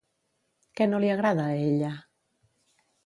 [0.79, 1.93] Què no li agrada a ella?